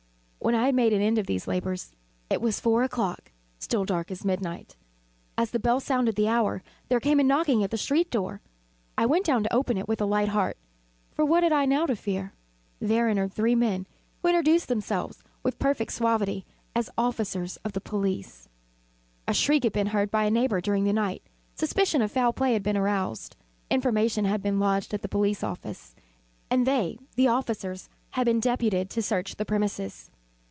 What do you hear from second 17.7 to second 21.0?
the police. A shriek had been heard by a neighbour during the